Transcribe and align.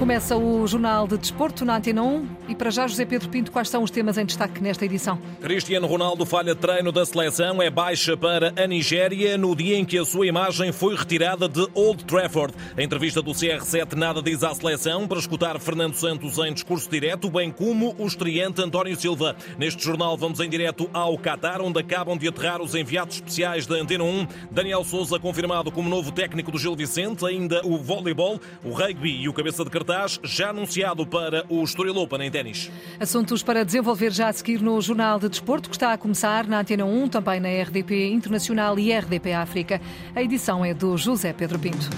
Começa 0.00 0.34
o 0.34 0.66
Jornal 0.66 1.06
de 1.06 1.18
Desporto 1.18 1.62
na 1.62 1.76
Antena 1.76 2.02
1 2.02 2.26
e 2.48 2.54
para 2.54 2.70
já, 2.70 2.88
José 2.88 3.04
Pedro 3.04 3.28
Pinto, 3.28 3.52
quais 3.52 3.68
são 3.68 3.82
os 3.82 3.90
temas 3.90 4.16
em 4.16 4.24
destaque 4.24 4.62
nesta 4.62 4.86
edição? 4.86 5.20
Cristiano 5.42 5.86
Ronaldo 5.86 6.24
falha 6.24 6.54
treino 6.54 6.90
da 6.90 7.04
seleção, 7.04 7.60
é 7.60 7.68
baixa 7.68 8.16
para 8.16 8.50
a 8.56 8.66
Nigéria 8.66 9.36
no 9.36 9.54
dia 9.54 9.76
em 9.76 9.84
que 9.84 9.98
a 9.98 10.04
sua 10.06 10.26
imagem 10.26 10.72
foi 10.72 10.96
retirada 10.96 11.46
de 11.46 11.68
Old 11.74 12.06
Trafford. 12.06 12.54
A 12.78 12.82
entrevista 12.82 13.20
do 13.20 13.32
CR7 13.32 13.92
nada 13.92 14.22
diz 14.22 14.42
à 14.42 14.54
seleção 14.54 15.06
para 15.06 15.18
escutar 15.18 15.60
Fernando 15.60 15.92
Santos 15.92 16.38
em 16.38 16.54
discurso 16.54 16.88
direto, 16.88 17.28
bem 17.28 17.52
como 17.52 17.94
o 17.98 18.06
estreante 18.06 18.62
António 18.62 18.96
Silva. 18.96 19.36
Neste 19.58 19.84
jornal 19.84 20.16
vamos 20.16 20.40
em 20.40 20.48
direto 20.48 20.88
ao 20.94 21.18
Qatar, 21.18 21.60
onde 21.60 21.78
acabam 21.78 22.16
de 22.16 22.26
aterrar 22.26 22.62
os 22.62 22.74
enviados 22.74 23.16
especiais 23.16 23.66
da 23.66 23.74
Antena 23.74 24.04
1. 24.04 24.26
Daniel 24.50 24.82
Souza 24.82 25.18
confirmado 25.18 25.70
como 25.70 25.90
novo 25.90 26.10
técnico 26.10 26.50
do 26.50 26.58
Gil 26.58 26.74
Vicente, 26.74 27.26
ainda 27.26 27.60
o 27.66 27.76
voleibol, 27.76 28.40
o 28.64 28.70
rugby 28.70 29.20
e 29.20 29.28
o 29.28 29.34
cabeça 29.34 29.62
de 29.62 29.68
cartão 29.68 29.89
já 30.22 30.50
anunciado 30.50 31.06
para 31.06 31.44
o 31.48 31.62
Estoril 31.62 31.96
Open 31.96 32.22
em 32.26 32.30
ténis. 32.30 32.70
Assuntos 32.98 33.42
para 33.42 33.64
desenvolver 33.64 34.12
já 34.12 34.28
a 34.28 34.32
seguir 34.32 34.60
no 34.60 34.80
Jornal 34.80 35.18
de 35.18 35.28
Desporto, 35.28 35.68
que 35.68 35.76
está 35.76 35.92
a 35.92 35.98
começar 35.98 36.46
na 36.46 36.60
Antena 36.60 36.84
1, 36.84 37.08
também 37.08 37.40
na 37.40 37.48
RDP 37.48 38.10
Internacional 38.10 38.78
e 38.78 38.92
RDP 38.92 39.32
África. 39.32 39.80
A 40.14 40.22
edição 40.22 40.64
é 40.64 40.72
do 40.72 40.96
José 40.96 41.32
Pedro 41.32 41.58
Pinto. 41.58 41.88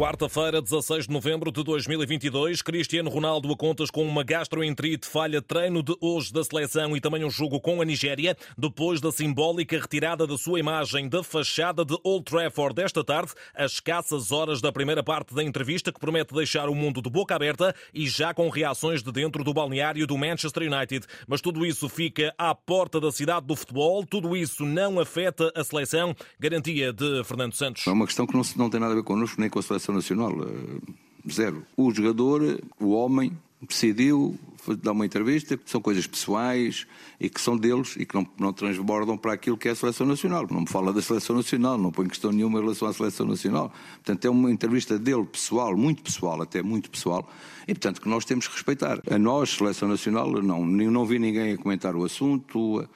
Quarta-feira, 0.00 0.62
16 0.62 1.08
de 1.08 1.12
novembro 1.12 1.52
de 1.52 1.62
2022, 1.62 2.62
Cristiano 2.62 3.10
Ronaldo 3.10 3.52
a 3.52 3.54
contas 3.54 3.90
com 3.90 4.02
uma 4.02 4.24
gastroenterite 4.24 5.06
falha 5.06 5.42
treino 5.42 5.82
de 5.82 5.94
hoje 6.00 6.32
da 6.32 6.42
seleção 6.42 6.96
e 6.96 7.02
também 7.02 7.22
um 7.22 7.28
jogo 7.28 7.60
com 7.60 7.82
a 7.82 7.84
Nigéria, 7.84 8.34
depois 8.56 8.98
da 8.98 9.12
simbólica 9.12 9.78
retirada 9.78 10.26
da 10.26 10.38
sua 10.38 10.58
imagem 10.58 11.06
da 11.06 11.22
fachada 11.22 11.84
de 11.84 11.94
Old 12.02 12.24
Trafford 12.24 12.80
esta 12.80 13.04
tarde, 13.04 13.32
às 13.54 13.72
escassas 13.72 14.32
horas 14.32 14.62
da 14.62 14.72
primeira 14.72 15.02
parte 15.02 15.34
da 15.34 15.44
entrevista 15.44 15.92
que 15.92 16.00
promete 16.00 16.32
deixar 16.32 16.70
o 16.70 16.74
mundo 16.74 17.02
de 17.02 17.10
boca 17.10 17.36
aberta 17.36 17.74
e 17.92 18.08
já 18.08 18.32
com 18.32 18.48
reações 18.48 19.02
de 19.02 19.12
dentro 19.12 19.44
do 19.44 19.52
balneário 19.52 20.06
do 20.06 20.16
Manchester 20.16 20.62
United. 20.62 21.06
Mas 21.28 21.42
tudo 21.42 21.66
isso 21.66 21.90
fica 21.90 22.34
à 22.38 22.54
porta 22.54 22.98
da 22.98 23.12
cidade 23.12 23.44
do 23.46 23.54
futebol, 23.54 24.06
tudo 24.06 24.34
isso 24.34 24.64
não 24.64 24.98
afeta 24.98 25.52
a 25.54 25.62
seleção. 25.62 26.16
Garantia 26.38 26.90
de 26.90 27.22
Fernando 27.22 27.52
Santos. 27.52 27.86
É 27.86 27.90
uma 27.90 28.06
questão 28.06 28.26
que 28.26 28.32
não, 28.32 28.40
não 28.56 28.70
tem 28.70 28.80
nada 28.80 28.94
a 28.94 28.96
ver 28.96 29.04
connosco 29.04 29.38
nem 29.38 29.50
com 29.50 29.58
a 29.58 29.62
seleção 29.62 29.89
nacional. 29.92 30.32
Eh, 30.42 30.92
zero. 31.30 31.64
O 31.76 31.92
jogador, 31.92 32.60
o 32.78 32.90
homem, 32.90 33.32
decidiu 33.68 34.38
dar 34.82 34.92
uma 34.92 35.04
entrevista, 35.04 35.56
que 35.56 35.70
são 35.70 35.80
coisas 35.80 36.06
pessoais 36.06 36.86
e 37.18 37.28
que 37.28 37.40
são 37.40 37.56
deles 37.56 37.94
e 37.98 38.04
que 38.04 38.14
não, 38.14 38.26
não 38.38 38.52
transbordam 38.52 39.16
para 39.16 39.32
aquilo 39.32 39.56
que 39.56 39.68
é 39.68 39.72
a 39.72 39.74
seleção 39.74 40.06
nacional. 40.06 40.46
Não 40.50 40.62
me 40.62 40.68
fala 40.68 40.92
da 40.92 41.02
seleção 41.02 41.36
nacional, 41.36 41.76
não 41.76 41.90
põe 41.90 42.06
questão 42.06 42.32
nenhuma 42.32 42.58
em 42.58 42.62
relação 42.62 42.88
à 42.88 42.92
seleção 42.92 43.26
nacional. 43.26 43.72
Portanto, 43.94 44.24
é 44.24 44.30
uma 44.30 44.50
entrevista 44.50 44.98
dele, 44.98 45.24
pessoal, 45.24 45.76
muito 45.76 46.02
pessoal, 46.02 46.40
até 46.42 46.62
muito 46.62 46.90
pessoal, 46.90 47.28
e 47.66 47.74
portanto 47.74 48.00
que 48.00 48.08
nós 48.08 48.24
temos 48.24 48.46
que 48.48 48.54
respeitar. 48.54 49.00
A 49.10 49.18
nós, 49.18 49.50
seleção 49.50 49.88
nacional, 49.88 50.30
não, 50.30 50.64
não 50.64 51.04
vi 51.04 51.18
ninguém 51.18 51.52
a 51.52 51.58
comentar 51.58 51.94
o 51.94 52.04
assunto 52.04 52.80
a 52.80 52.88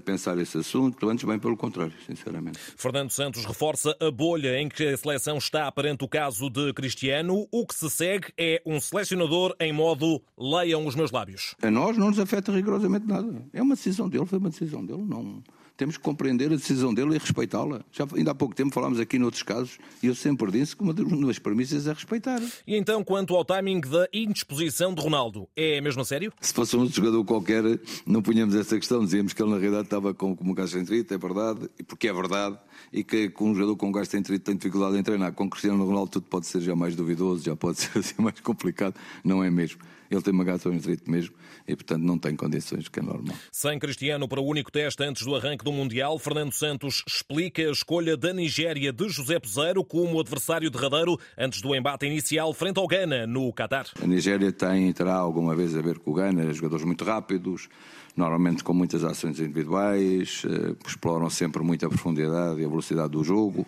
pensar 0.00 0.38
esse 0.38 0.58
assunto, 0.58 1.08
antes 1.08 1.24
bem 1.24 1.38
pelo 1.38 1.56
contrário, 1.56 1.92
sinceramente. 2.06 2.58
Fernando 2.76 3.10
Santos 3.10 3.44
reforça 3.44 3.96
a 4.00 4.10
bolha 4.10 4.58
em 4.58 4.68
que 4.68 4.86
a 4.86 4.96
seleção 4.96 5.38
está 5.38 5.70
perante 5.70 6.04
o 6.04 6.08
caso 6.08 6.48
de 6.50 6.72
Cristiano. 6.72 7.46
O 7.50 7.66
que 7.66 7.74
se 7.74 7.88
segue 7.90 8.32
é 8.36 8.62
um 8.64 8.80
selecionador 8.80 9.54
em 9.60 9.72
modo 9.72 10.22
leiam 10.38 10.86
os 10.86 10.94
meus 10.94 11.10
lábios. 11.10 11.54
A 11.62 11.70
nós 11.70 11.96
não 11.96 12.08
nos 12.08 12.18
afeta 12.18 12.52
rigorosamente 12.52 13.06
nada. 13.06 13.44
É 13.52 13.62
uma 13.62 13.74
decisão 13.74 14.08
dele, 14.08 14.26
foi 14.26 14.38
uma 14.38 14.50
decisão 14.50 14.84
dele, 14.84 15.02
não 15.02 15.42
temos 15.82 15.96
que 15.96 16.02
compreender 16.04 16.46
a 16.46 16.54
decisão 16.54 16.94
dele 16.94 17.16
e 17.16 17.18
respeitá-la. 17.18 17.84
Já 17.90 18.06
ainda 18.14 18.30
há 18.30 18.34
pouco 18.36 18.54
tempo 18.54 18.72
falámos 18.72 19.00
aqui 19.00 19.18
noutros 19.18 19.42
casos 19.42 19.78
e 20.00 20.06
eu 20.06 20.14
sempre 20.14 20.48
disse 20.52 20.76
que 20.76 20.82
uma 20.84 20.94
das 20.94 21.40
premissas 21.40 21.88
é 21.88 21.92
respeitar. 21.92 22.40
E 22.64 22.76
então, 22.76 23.02
quanto 23.02 23.34
ao 23.34 23.44
timing 23.44 23.80
da 23.80 24.06
indisposição 24.12 24.94
de 24.94 25.02
Ronaldo, 25.02 25.48
é 25.56 25.80
mesmo 25.80 26.02
a 26.02 26.04
sério? 26.04 26.32
Se 26.40 26.54
fosse 26.54 26.76
um 26.76 26.86
jogador 26.86 27.24
qualquer, 27.24 27.64
não 28.06 28.22
punhamos 28.22 28.54
essa 28.54 28.78
questão, 28.78 29.04
dizíamos 29.04 29.32
que 29.32 29.42
ele 29.42 29.50
na 29.50 29.58
realidade 29.58 29.86
estava 29.86 30.14
com, 30.14 30.36
com 30.36 30.44
um 30.44 30.54
gastroenterite, 30.54 31.12
é 31.12 31.18
verdade, 31.18 31.68
porque 31.88 32.06
é 32.06 32.12
verdade, 32.12 32.56
e 32.92 33.02
que 33.02 33.28
com 33.30 33.50
um 33.50 33.54
jogador 33.54 33.74
com 33.74 33.90
gastroenterite 33.90 34.44
tem 34.44 34.54
dificuldade 34.54 34.96
em 34.96 35.02
treinar. 35.02 35.32
Com 35.32 35.50
Cristiano 35.50 35.84
Ronaldo 35.84 36.12
tudo 36.12 36.26
pode 36.26 36.46
ser 36.46 36.60
já 36.60 36.76
mais 36.76 36.94
duvidoso, 36.94 37.42
já 37.42 37.56
pode 37.56 37.80
ser 37.82 37.98
assim 37.98 38.14
mais 38.18 38.38
complicado, 38.38 38.94
não 39.24 39.42
é 39.42 39.50
mesmo. 39.50 39.80
Ele 40.14 40.22
tem 40.22 40.32
uma 40.32 40.44
gastroenterite 40.44 41.10
mesmo 41.10 41.34
e, 41.66 41.74
portanto, 41.74 42.02
não 42.02 42.18
tem 42.18 42.34
condições, 42.36 42.88
que 42.88 43.00
é 43.00 43.02
normal. 43.02 43.36
Sem 43.50 43.78
Cristiano 43.78 44.28
para 44.28 44.40
o 44.40 44.46
único 44.46 44.70
teste 44.70 45.02
antes 45.02 45.24
do 45.24 45.34
arranque 45.34 45.64
do 45.64 45.72
Mundial, 45.72 46.18
Fernando 46.18 46.52
Santos 46.52 47.02
explica 47.06 47.62
a 47.62 47.70
escolha 47.70 48.16
da 48.16 48.32
Nigéria 48.32 48.92
de 48.92 49.08
José 49.08 49.38
Peseiro 49.38 49.84
como 49.84 50.20
adversário 50.20 50.70
derradeiro 50.70 51.18
antes 51.38 51.60
do 51.60 51.74
embate 51.74 52.06
inicial 52.06 52.52
frente 52.52 52.78
ao 52.78 52.86
Ghana, 52.86 53.26
no 53.26 53.52
Qatar. 53.52 53.86
A 54.02 54.06
Nigéria 54.06 54.52
tem, 54.52 54.92
terá 54.92 55.14
alguma 55.14 55.54
vez 55.54 55.76
a 55.76 55.80
ver 55.80 55.98
com 55.98 56.10
o 56.10 56.14
Ghana, 56.14 56.52
jogadores 56.52 56.84
muito 56.84 57.04
rápidos, 57.04 57.68
normalmente 58.16 58.62
com 58.62 58.72
muitas 58.72 59.04
ações 59.04 59.40
individuais, 59.40 60.42
eh, 60.46 60.74
exploram 60.86 61.30
sempre 61.30 61.62
muita 61.62 61.88
profundidade 61.88 62.60
e 62.60 62.64
a 62.64 62.68
velocidade 62.68 63.10
do 63.10 63.24
jogo. 63.24 63.66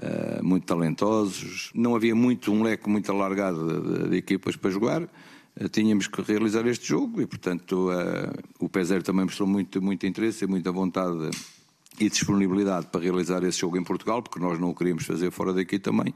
Uh, 0.00 0.44
muito 0.44 0.64
talentosos, 0.64 1.72
não 1.74 1.96
havia 1.96 2.14
muito 2.14 2.52
um 2.52 2.62
leque 2.62 2.88
muito 2.88 3.10
alargado 3.10 3.82
de, 3.82 4.02
de, 4.04 4.10
de 4.10 4.16
equipas 4.16 4.54
para 4.54 4.70
jogar. 4.70 5.02
Eh, 5.58 5.68
tínhamos 5.68 6.06
que 6.06 6.22
realizar 6.22 6.66
este 6.66 6.86
jogo 6.86 7.20
e, 7.20 7.26
portanto, 7.26 7.90
uh, 7.90 8.64
o 8.64 8.68
Peser 8.68 9.02
também 9.02 9.24
mostrou 9.24 9.48
muito, 9.48 9.82
muito 9.82 10.06
interesse 10.06 10.44
e 10.44 10.48
muita 10.48 10.70
vontade 10.70 11.30
e 12.00 12.08
disponibilidade 12.08 12.86
para 12.86 13.00
realizar 13.00 13.42
esse 13.42 13.58
jogo 13.58 13.76
em 13.76 13.82
Portugal, 13.82 14.22
porque 14.22 14.38
nós 14.38 14.58
não 14.58 14.70
o 14.70 14.74
queríamos 14.74 15.04
fazer 15.04 15.32
fora 15.32 15.52
daqui 15.52 15.78
também. 15.80 16.14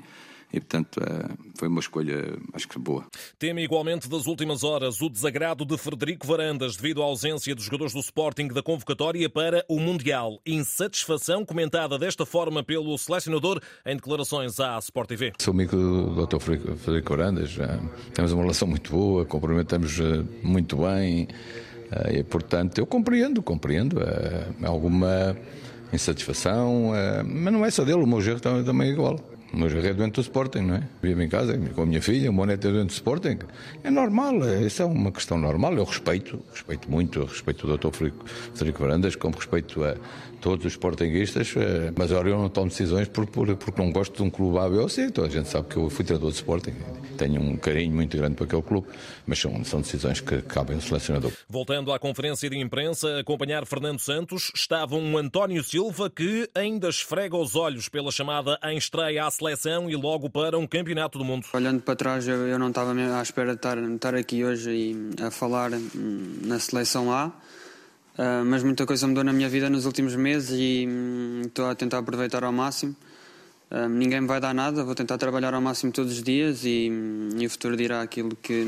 E, 0.52 0.60
portanto, 0.60 1.00
eh, 1.02 1.34
foi 1.56 1.68
uma 1.68 1.80
escolha, 1.80 2.38
acho 2.52 2.68
que 2.68 2.78
boa. 2.78 3.06
Tema 3.38 3.60
igualmente 3.60 4.08
das 4.08 4.26
últimas 4.26 4.62
horas 4.62 5.00
o 5.00 5.08
desagrado 5.08 5.64
de 5.64 5.78
Frederico 5.78 6.26
Varandas 6.26 6.76
devido 6.76 7.02
à 7.02 7.06
ausência 7.06 7.54
dos 7.54 7.64
jogadores 7.64 7.94
do 7.94 8.00
Sporting 8.00 8.48
da 8.48 8.62
convocatória 8.62 9.30
para 9.30 9.64
o 9.66 9.80
Mundial. 9.80 10.38
Insatisfação 10.44 11.44
comentada 11.44 11.98
desta 11.98 12.26
forma 12.26 12.62
pelo 12.62 12.96
selecionador 12.98 13.60
em 13.86 13.96
declarações 13.96 14.60
à 14.60 14.78
Sport 14.78 15.08
TV. 15.08 15.32
Sou 15.38 15.52
amigo 15.54 15.74
do 15.74 16.26
Dr. 16.26 16.38
Frederico 16.38 17.16
Varandas, 17.16 17.56
temos 18.12 18.32
uma 18.32 18.42
relação 18.42 18.69
muito 18.69 18.90
boa, 18.90 19.24
cumprimentamos 19.24 19.98
eh, 19.98 20.22
muito 20.42 20.76
bem 20.76 21.28
eh, 21.90 22.19
e, 22.19 22.24
portanto, 22.24 22.76
eu 22.76 22.86
compreendo, 22.86 23.42
compreendo 23.42 23.96
alguma 24.62 25.34
insatisfação, 25.92 26.92
mas 27.24 27.52
não 27.52 27.64
é 27.64 27.70
só 27.70 27.84
dele, 27.84 28.02
o 28.02 28.06
meu 28.06 28.20
gerro 28.20 28.40
também 28.40 28.88
é 28.88 28.92
igual. 28.92 29.31
Mas 29.52 29.74
é 29.74 29.92
doente 29.92 30.14
do 30.14 30.20
Sporting, 30.22 30.60
não 30.60 30.76
é? 30.76 30.88
Vivo 31.02 31.22
em 31.22 31.28
casa 31.28 31.58
com 31.74 31.82
a 31.82 31.86
minha 31.86 32.00
filha, 32.00 32.30
o 32.30 32.34
meu 32.34 32.46
neto 32.46 32.66
é 32.68 32.72
doente 32.72 32.88
do 32.88 32.92
Sporting. 32.92 33.38
É 33.84 33.90
normal, 33.90 34.42
é, 34.44 34.62
isso 34.62 34.82
é 34.82 34.84
uma 34.84 35.12
questão 35.12 35.38
normal. 35.38 35.74
Eu 35.74 35.84
respeito, 35.84 36.42
respeito 36.50 36.90
muito, 36.90 37.24
respeito 37.24 37.66
o 37.66 37.76
Dr. 37.76 37.90
Frederico 37.92 38.80
Varandas, 38.80 39.14
como 39.14 39.36
respeito 39.36 39.84
a 39.84 39.94
todos 40.42 40.66
os 40.66 40.72
sportinguistas, 40.72 41.54
eh, 41.56 41.92
mas 41.96 42.10
agora 42.10 42.30
eu 42.30 42.38
não 42.38 42.48
tomo 42.48 42.68
decisões 42.68 43.08
por, 43.08 43.24
por, 43.26 43.56
porque 43.56 43.80
não 43.80 43.92
gosto 43.92 44.16
de 44.16 44.22
um 44.22 44.28
clube 44.28 44.58
A, 44.58 44.68
B 44.68 44.76
ou 44.78 44.88
C. 44.88 45.08
Toda 45.10 45.28
a 45.28 45.30
gente 45.30 45.48
sabe 45.48 45.69
que 45.69 45.76
eu 45.76 45.88
fui 45.88 46.04
treinador 46.04 46.30
de 46.30 46.36
Sporting, 46.36 46.74
tenho 47.16 47.40
um 47.40 47.56
carinho 47.56 47.94
muito 47.94 48.16
grande 48.16 48.34
para 48.34 48.44
aquele 48.44 48.62
clube, 48.62 48.88
mas 49.24 49.38
são, 49.38 49.64
são 49.64 49.80
decisões 49.80 50.20
que 50.20 50.42
cabem 50.42 50.76
ao 50.76 50.82
selecionador. 50.82 51.30
Voltando 51.48 51.92
à 51.92 51.98
conferência 51.98 52.50
de 52.50 52.58
imprensa, 52.58 53.08
a 53.08 53.20
acompanhar 53.20 53.64
Fernando 53.64 54.00
Santos, 54.00 54.50
estava 54.54 54.96
um 54.96 55.16
António 55.16 55.62
Silva 55.62 56.10
que 56.10 56.50
ainda 56.54 56.88
esfrega 56.88 57.36
os 57.36 57.54
olhos 57.54 57.88
pela 57.88 58.10
chamada 58.10 58.58
em 58.64 58.76
estreia 58.76 59.24
à 59.24 59.30
e 59.91 59.97
logo 59.97 60.30
para 60.30 60.58
um 60.58 60.66
campeonato 60.66 61.19
do 61.19 61.25
mundo. 61.25 61.47
Olhando 61.53 61.82
para 61.82 61.97
trás, 61.97 62.26
eu, 62.28 62.47
eu 62.47 62.58
não 62.58 62.69
estava 62.69 62.92
à 62.92 63.22
espera 63.22 63.50
de 63.50 63.56
estar, 63.56 63.78
estar 63.78 64.14
aqui 64.14 64.44
hoje 64.44 64.70
e, 64.70 65.22
a 65.22 65.30
falar 65.30 65.72
hum, 65.72 66.38
na 66.44 66.58
seleção 66.58 67.12
A. 67.12 67.26
Uh, 67.26 68.44
mas 68.44 68.62
muita 68.62 68.84
coisa 68.84 69.06
mudou 69.06 69.25
na 69.25 69.32
minha 69.32 69.48
vida 69.48 69.70
nos 69.70 69.86
últimos 69.86 70.14
meses 70.14 70.50
e 70.52 70.86
hum, 70.86 71.42
estou 71.47 71.66
a 71.66 71.75
tentar 71.75 71.98
aproveitar 71.98 72.44
ao 72.44 72.52
máximo. 72.52 72.94
Uh, 73.72 73.88
ninguém 73.88 74.20
me 74.20 74.26
vai 74.26 74.38
dar 74.38 74.52
nada, 74.52 74.84
vou 74.84 74.94
tentar 74.94 75.16
trabalhar 75.16 75.54
ao 75.54 75.60
máximo 75.62 75.90
todos 75.90 76.12
os 76.12 76.22
dias 76.22 76.62
e, 76.62 76.90
hum, 76.92 77.30
e 77.38 77.46
o 77.46 77.48
futuro 77.48 77.74
dirá 77.74 78.02
aquilo 78.02 78.36
que, 78.36 78.66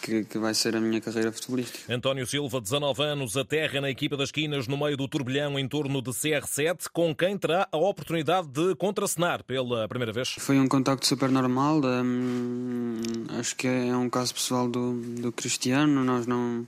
que, 0.00 0.24
que, 0.24 0.38
vai 0.38 0.54
ser 0.54 0.74
a 0.74 0.80
minha 0.80 0.98
carreira 0.98 1.30
futebolística. 1.30 1.92
António 1.92 2.26
Silva, 2.26 2.58
19 2.58 3.02
anos, 3.02 3.36
aterra 3.36 3.82
na 3.82 3.90
equipa 3.90 4.16
das 4.16 4.30
Quinas 4.30 4.66
no 4.66 4.78
meio 4.78 4.96
do 4.96 5.06
turbilhão 5.06 5.58
em 5.58 5.68
torno 5.68 6.00
de 6.00 6.08
CR7, 6.12 6.86
com 6.90 7.14
quem 7.14 7.36
terá 7.36 7.68
a 7.70 7.76
oportunidade 7.76 8.48
de 8.48 8.74
contracenar 8.76 9.44
pela 9.44 9.86
primeira 9.86 10.10
vez. 10.10 10.30
Foi 10.38 10.58
um 10.58 10.66
contacto 10.66 11.06
super 11.06 11.28
normal, 11.28 11.82
hum, 11.84 12.98
acho 13.38 13.54
que 13.54 13.66
é 13.66 13.94
um 13.94 14.08
caso 14.08 14.32
pessoal 14.32 14.66
do, 14.66 14.94
do 15.20 15.30
Cristiano, 15.32 16.02
nós 16.02 16.26
não 16.26 16.66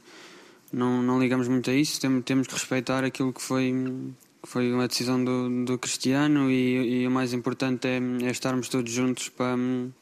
não, 0.70 1.02
não 1.02 1.18
ligamos 1.18 1.48
muito 1.48 1.70
a 1.70 1.74
isso, 1.74 1.98
temos, 2.00 2.22
temos 2.24 2.46
que 2.46 2.54
respeitar 2.54 3.02
aquilo 3.02 3.32
que 3.32 3.42
foi, 3.42 3.74
foi 4.44 4.72
uma 4.72 4.88
decisão 4.88 5.22
do, 5.22 5.64
do 5.64 5.78
Cristiano 5.78 6.50
e, 6.50 7.02
e, 7.02 7.06
o 7.06 7.10
mais 7.10 7.32
importante 7.32 7.86
é, 7.86 8.00
é, 8.22 8.30
estarmos 8.30 8.68
todos 8.68 8.90
juntos 8.90 9.28
para, 9.28 9.56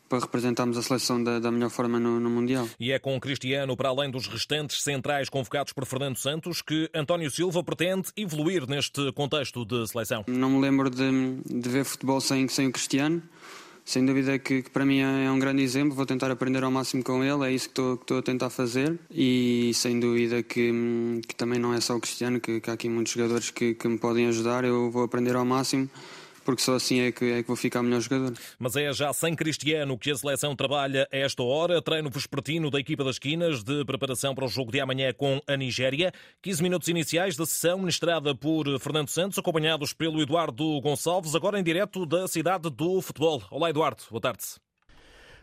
para 0.09 0.21
representarmos 0.21 0.79
a 0.79 0.83
seleção 0.83 1.23
da, 1.23 1.39
da 1.39 1.51
melhor 1.51 1.71
forma 1.71 2.01
no, 2.01 2.19
no, 2.19 2.31
Mundial. 2.31 2.69
E 2.79 2.91
é 2.93 2.99
com 2.99 3.17
o 3.17 3.21
Cristiano, 3.21 3.77
para 3.77 3.91
além 3.91 4.11
dos 4.11 4.27
restantes 4.27 4.83
centrais 4.83 5.29
convocados 5.29 5.73
por 5.73 5.85
Fernando 5.85 6.17
Santos, 6.17 6.63
que 6.63 6.91
António 6.95 7.31
Silva 7.31 7.63
pretende 7.63 8.11
evoluir 8.17 8.67
neste 8.67 9.13
contexto 9.13 9.65
de 9.65 9.87
seleção. 9.87 10.25
Não 10.27 10.51
me 10.51 10.61
lembro 10.61 10.89
de, 10.89 11.41
de 11.45 11.69
ver 11.69 11.85
futebol 11.85 12.21
sem, 12.21 12.49
sem 12.49 12.69
o 12.69 12.73
Cristiano 12.73 13.23
sem 13.85 14.05
dúvida 14.05 14.39
que, 14.39 14.63
que, 14.63 14.71
para 14.71 14.85
mim 14.85 15.01
é, 15.01 15.27
é 15.27 15.31
um 15.31 15.39
grande 15.39 15.63
exemplo. 15.63 15.95
Vou 15.95 16.07
tentar 16.07 16.31
aprender 16.31 16.63
ao 16.63 16.71
máximo 16.71 17.03
com 17.03 17.23
ele, 17.25 17.45
é 17.45 17.53
isso 17.53 17.67
que 17.67 17.73
estou, 17.73 17.97
que 17.97 18.05
estou 18.05 18.19
a 18.19 18.23
tentar 18.23 18.51
fazer. 18.51 18.99
E 19.11 19.73
sem 19.75 19.99
dúvida 19.99 20.43
que, 20.43 20.73
que 21.27 21.35
também 21.35 21.59
não 21.59 21.75
é 21.75 21.81
só 21.81 21.97
o 21.97 22.01
Cristiano, 22.01 22.41
que, 22.41 22.61
que 22.61 22.71
há 22.71 22.75
aqui 22.75 22.89
muitos 22.89 23.13
jogadores 23.13 23.51
que, 23.51 23.75
que 23.75 23.89
me 23.89 23.99
podem 23.99 24.27
ajudar. 24.27 24.65
Eu 24.65 24.91
vou 24.91 25.03
aprender 25.05 25.37
ao 25.37 25.45
máximo 25.45 25.89
porque 26.45 26.63
só 26.63 26.75
assim 26.75 27.01
é 27.01 27.13
que, 27.13 27.25
é 27.25 27.43
que 27.43 27.49
vou 27.49 27.57
ficar 27.57 27.83
melhor 27.83 28.01
jogador. 28.01 28.33
Mas 28.59 28.77
é 28.77 28.93
já 28.93 29.13
sem 29.13 29.35
Cristiano 29.35 29.99
que 29.99 30.11
a 30.11 30.17
seleção 30.17 30.55
trabalha 30.57 31.09
a 31.13 31.17
esta 31.17 31.43
hora. 31.43 31.83
Treino 31.83 32.11
vespertino 32.11 32.71
da 32.71 32.79
equipa 32.79 33.05
das 33.05 33.17
esquinas 33.17 33.63
de 33.63 33.85
preparação 33.85 34.35
para 34.35 34.45
o 34.45 34.49
jogo 34.49 34.73
de 34.73 34.81
amanhã 34.81 35.13
com 35.13 35.41
a 35.47 35.57
Nigéria. 35.57 36.13
15 36.43 36.63
minutos 36.63 36.89
iniciais 36.89 37.37
da 37.37 37.47
sessão 37.47 37.79
ministrada 37.79 38.35
por 38.35 38.67
Fernando 38.79 39.09
Santos, 39.09 39.39
acompanhados 39.39 39.93
pelo 39.93 40.21
Eduardo 40.23 40.81
Gonçalves, 40.81 41.35
agora 41.35 41.59
em 41.59 41.63
direto 41.63 42.07
da 42.07 42.27
cidade 42.27 42.71
do 42.71 43.01
futebol. 43.01 43.43
Olá, 43.51 43.71
Eduardo. 43.71 44.03
Boa 44.11 44.21
tarde. 44.21 44.70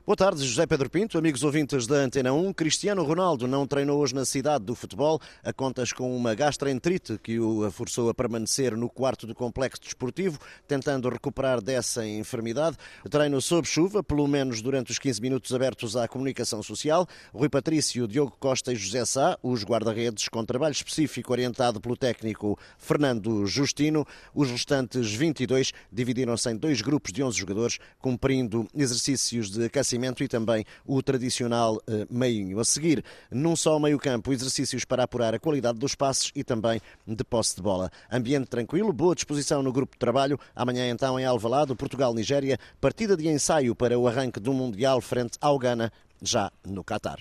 Boa 0.07 0.15
tarde, 0.15 0.47
José 0.47 0.65
Pedro 0.65 0.89
Pinto, 0.89 1.17
amigos 1.17 1.43
ouvintes 1.43 1.85
da 1.85 1.97
Antena 1.97 2.31
1. 2.31 2.53
Cristiano 2.53 3.03
Ronaldo 3.03 3.45
não 3.45 3.67
treinou 3.67 3.99
hoje 3.99 4.15
na 4.15 4.23
cidade 4.23 4.63
do 4.63 4.73
futebol, 4.73 5.19
a 5.43 5.51
contas 5.51 5.91
com 5.91 6.15
uma 6.15 6.33
gastroenterite 6.33 7.19
que 7.21 7.37
o 7.41 7.69
forçou 7.71 8.07
a 8.07 8.13
permanecer 8.13 8.77
no 8.77 8.89
quarto 8.89 9.27
do 9.27 9.35
complexo 9.35 9.81
desportivo, 9.81 10.39
tentando 10.65 11.09
recuperar 11.09 11.61
dessa 11.61 12.07
enfermidade. 12.07 12.77
Treino 13.09 13.41
sob 13.41 13.67
chuva, 13.67 14.01
pelo 14.01 14.25
menos 14.29 14.61
durante 14.61 14.93
os 14.93 14.97
15 14.97 15.21
minutos 15.21 15.53
abertos 15.53 15.97
à 15.97 16.07
comunicação 16.07 16.63
social. 16.63 17.05
Rui 17.33 17.49
Patrício, 17.49 18.07
Diogo 18.07 18.33
Costa 18.39 18.71
e 18.71 18.77
José 18.77 19.03
Sá, 19.03 19.37
os 19.43 19.65
guarda-redes, 19.65 20.29
com 20.29 20.45
trabalho 20.45 20.71
específico 20.71 21.33
orientado 21.33 21.81
pelo 21.81 21.97
técnico 21.97 22.57
Fernando 22.77 23.45
Justino. 23.45 24.07
Os 24.33 24.49
restantes 24.49 25.13
22 25.13 25.73
dividiram-se 25.91 26.49
em 26.49 26.55
dois 26.55 26.81
grupos 26.81 27.11
de 27.11 27.21
11 27.21 27.37
jogadores, 27.37 27.77
cumprindo 27.99 28.65
exercícios 28.73 29.51
de 29.51 29.65
aquecimento 29.65 29.96
aquecimento 29.97 30.23
e 30.23 30.27
também 30.27 30.63
o 30.85 31.01
tradicional 31.01 31.81
eh, 31.87 32.05
meinho. 32.09 32.59
A 32.59 32.65
seguir, 32.65 33.03
num 33.31 33.55
só 33.55 33.79
meio-campo, 33.79 34.31
exercícios 34.31 34.85
para 34.85 35.03
apurar 35.03 35.33
a 35.33 35.39
qualidade 35.39 35.79
dos 35.79 35.95
passos 35.95 36.31
e 36.35 36.43
também 36.43 36.79
de 37.05 37.23
posse 37.23 37.55
de 37.55 37.61
bola. 37.61 37.91
Ambiente 38.11 38.47
tranquilo, 38.47 38.93
boa 38.93 39.15
disposição 39.15 39.61
no 39.61 39.73
grupo 39.73 39.93
de 39.93 39.99
trabalho. 39.99 40.39
Amanhã, 40.55 40.89
então, 40.89 41.19
em 41.19 41.25
Alvalade, 41.25 41.75
Portugal-Nigéria, 41.75 42.57
partida 42.79 43.17
de 43.17 43.27
ensaio 43.27 43.75
para 43.75 43.97
o 43.97 44.07
arranque 44.07 44.39
do 44.39 44.53
Mundial 44.53 45.01
frente 45.01 45.37
ao 45.41 45.57
Ghana, 45.57 45.91
já 46.21 46.51
no 46.65 46.83
Catar. 46.83 47.17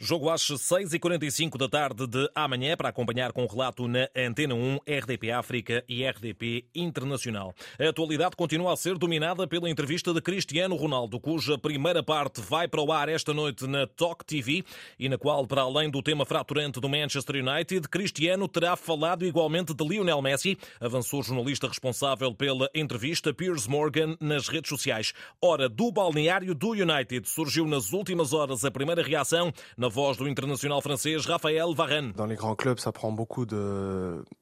Jogo 0.00 0.30
às 0.30 0.42
6h45 0.42 1.56
da 1.56 1.68
tarde 1.68 2.06
de 2.06 2.30
amanhã 2.34 2.76
para 2.76 2.88
acompanhar 2.88 3.32
com 3.32 3.46
relato 3.46 3.88
na 3.88 4.08
Antena 4.16 4.54
1, 4.54 4.78
RDP 4.86 5.30
África 5.30 5.84
e 5.88 6.04
RDP 6.04 6.64
Internacional. 6.74 7.54
A 7.78 7.88
atualidade 7.88 8.36
continua 8.36 8.72
a 8.72 8.76
ser 8.76 8.96
dominada 8.98 9.46
pela 9.46 9.68
entrevista 9.68 10.12
de 10.12 10.20
Cristiano 10.20 10.76
Ronaldo, 10.76 11.20
cuja 11.20 11.58
primeira 11.58 12.02
parte 12.02 12.40
vai 12.40 12.68
para 12.68 12.80
o 12.80 12.92
ar 12.92 13.08
esta 13.08 13.34
noite 13.34 13.66
na 13.66 13.86
Talk 13.86 14.24
TV 14.24 14.64
e 14.98 15.08
na 15.08 15.18
qual, 15.18 15.46
para 15.46 15.62
além 15.62 15.90
do 15.90 16.02
tema 16.02 16.24
fraturante 16.24 16.80
do 16.80 16.88
Manchester 16.88 17.36
United, 17.36 17.88
Cristiano 17.88 18.48
terá 18.48 18.76
falado 18.76 19.24
igualmente 19.24 19.74
de 19.74 19.84
Lionel 19.86 20.22
Messi, 20.22 20.58
avançou 20.80 21.20
o 21.20 21.22
jornalista 21.22 21.68
responsável 21.68 22.34
pela 22.34 22.68
entrevista, 22.74 23.32
Piers 23.32 23.66
Morgan, 23.66 24.16
nas 24.20 24.48
redes 24.48 24.68
sociais. 24.68 25.12
Ora, 25.40 25.68
do 25.68 25.90
balneário 25.90 26.54
do 26.54 26.70
United 26.70 27.28
surgiu 27.28 27.66
nas 27.66 27.92
últimas 27.92 28.32
horas 28.32 28.64
a 28.64 28.70
primeira 28.70 29.02
reação 29.02 29.52
na 29.76 29.88
voz 29.88 30.16
do 30.16 30.28
internacional 30.28 30.80
francês 30.80 31.26
Raphaël 31.26 31.74
Varane. 31.74 32.12
Dans 32.16 32.26
les 32.26 32.36
grands 32.36 32.54
clubs, 32.54 32.78
ça 32.78 32.92
prend 32.92 33.12
beaucoup 33.12 33.46